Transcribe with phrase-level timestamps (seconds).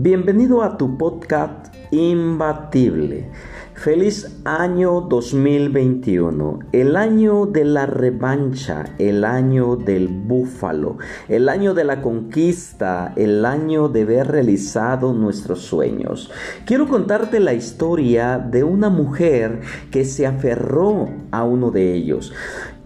[0.00, 3.32] Bienvenido a tu podcast Imbatible.
[3.74, 10.98] Feliz año 2021, el año de la revancha, el año del búfalo,
[11.28, 16.30] el año de la conquista, el año de ver realizado nuestros sueños.
[16.64, 22.32] Quiero contarte la historia de una mujer que se aferró a uno de ellos.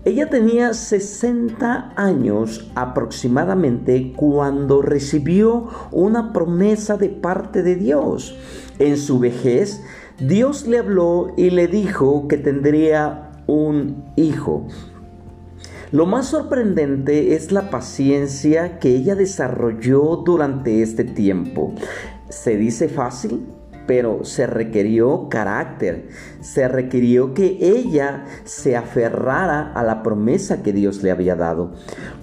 [0.04, 8.36] Ella tenía 60 años aproximadamente cuando recibió una promesa de parte de Dios.
[8.80, 9.80] En su vejez,
[10.18, 14.66] Dios le habló y le dijo que tendría un hijo.
[15.92, 21.74] Lo más sorprendente es la paciencia que ella desarrolló durante este tiempo.
[22.28, 23.46] ¿Se dice fácil?
[23.86, 26.08] Pero se requirió carácter,
[26.40, 31.74] se requirió que ella se aferrara a la promesa que Dios le había dado.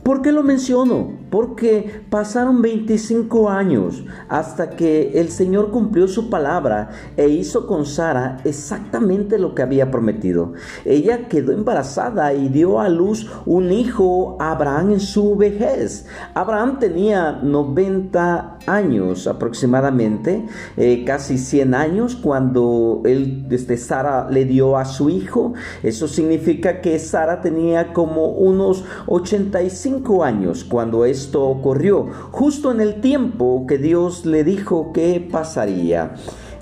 [0.04, 1.12] ¿Por qué lo menciono?
[1.30, 8.38] Porque pasaron 25 años hasta que el Señor cumplió su palabra e hizo con Sara
[8.44, 10.54] exactamente lo que había prometido.
[10.86, 16.06] Ella quedó embarazada y dio a luz un hijo Abraham en su vejez.
[16.34, 20.46] Abraham tenía 90 años aproximadamente,
[20.78, 25.54] eh, casi 100 años cuando él, desde Sara le dio a su hijo.
[25.84, 29.89] Eso significa que Sara tenía como unos 85
[30.24, 36.16] años cuando esto ocurrió, justo en el tiempo que Dios le dijo que pasaría.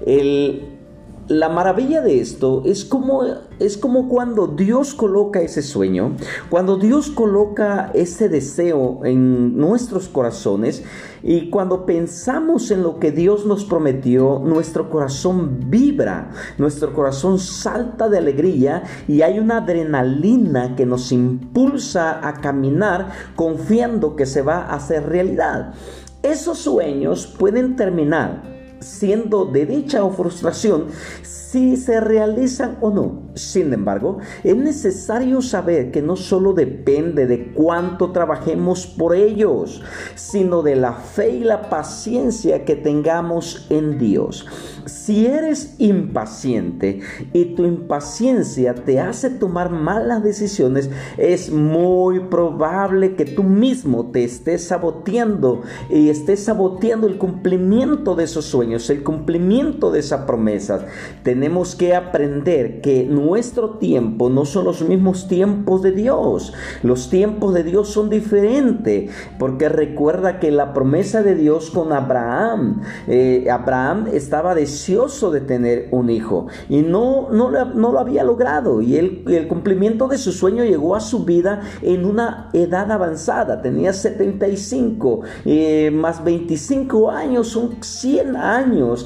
[0.05, 0.76] El
[1.27, 3.23] la maravilla de esto es como,
[3.59, 6.15] es como cuando Dios coloca ese sueño,
[6.49, 10.83] cuando Dios coloca ese deseo en nuestros corazones
[11.23, 18.07] y cuando pensamos en lo que Dios nos prometió, nuestro corazón vibra, nuestro corazón salta
[18.07, 24.61] de alegría y hay una adrenalina que nos impulsa a caminar confiando que se va
[24.61, 25.73] a hacer realidad.
[26.23, 30.87] Esos sueños pueden terminar siendo de dicha o frustración
[31.51, 33.21] si se realizan o no.
[33.35, 39.81] Sin embargo, es necesario saber que no solo depende de cuánto trabajemos por ellos,
[40.15, 44.45] sino de la fe y la paciencia que tengamos en Dios.
[44.85, 46.99] Si eres impaciente
[47.33, 54.23] y tu impaciencia te hace tomar malas decisiones, es muy probable que tú mismo te
[54.23, 60.81] estés saboteando y estés saboteando el cumplimiento de esos sueños, el cumplimiento de esas promesas.
[61.23, 66.53] Tenemos que aprender que nuestro tiempo no son los mismos tiempos de Dios.
[66.83, 72.81] Los tiempos de Dios son diferentes, porque recuerda que la promesa de Dios con Abraham,
[73.07, 78.81] eh, Abraham estaba deseoso de tener un hijo y no, no, no lo había logrado
[78.81, 83.61] y el, el cumplimiento de su sueño llegó a su vida en una edad avanzada,
[83.61, 88.56] tenía 75 eh, más 25 años, son 100 años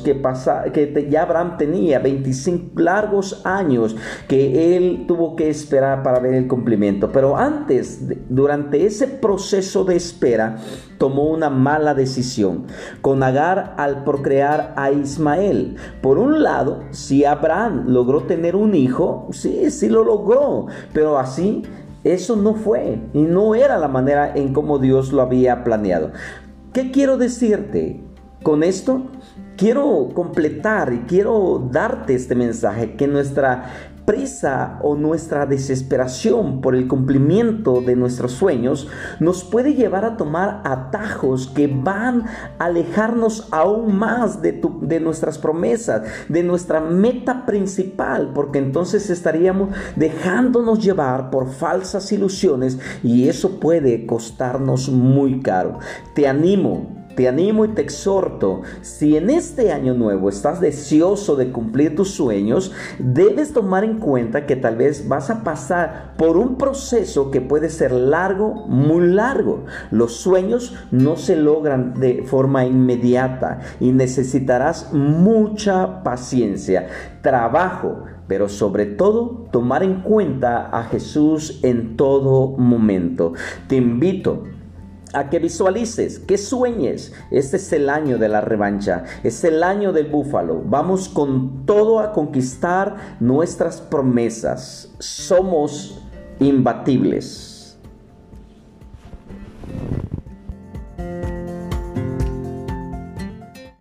[0.04, 3.96] que, pasa, que ya Abraham tenía, 25 largos años
[4.28, 7.12] que él tuvo que esperar para ver el cumplimiento.
[7.12, 10.58] Pero antes, durante ese proceso de espera,
[10.98, 12.66] tomó una mala decisión
[13.02, 15.76] con Agar al procrear a Ismael.
[16.02, 21.64] Por un lado, si Abraham logró tener un hijo, sí, sí lo logró, pero así
[22.04, 26.12] eso no fue y no era la manera en cómo Dios lo había planeado.
[26.74, 28.02] ¿Qué quiero decirte
[28.44, 29.04] con esto?
[29.62, 36.88] Quiero completar y quiero darte este mensaje que nuestra prisa o nuestra desesperación por el
[36.88, 38.88] cumplimiento de nuestros sueños
[39.20, 42.24] nos puede llevar a tomar atajos que van
[42.58, 49.70] a alejarnos aún más de, de nuestras promesas, de nuestra meta principal, porque entonces estaríamos
[49.96, 55.78] dejándonos llevar por falsas ilusiones y eso puede costarnos muy caro.
[56.16, 61.52] Te animo te animo y te exhorto, si en este año nuevo estás deseoso de
[61.52, 66.58] cumplir tus sueños, debes tomar en cuenta que tal vez vas a pasar por un
[66.58, 69.66] proceso que puede ser largo, muy largo.
[69.92, 76.88] Los sueños no se logran de forma inmediata y necesitarás mucha paciencia,
[77.22, 83.34] trabajo, pero sobre todo tomar en cuenta a Jesús en todo momento.
[83.68, 84.44] Te invito
[85.14, 87.14] a que visualices, que sueñes.
[87.32, 90.62] Este es el año de la revancha, es el año del búfalo.
[90.66, 94.94] Vamos con todo a conquistar nuestras promesas.
[95.00, 96.02] Somos
[96.40, 97.51] imbatibles.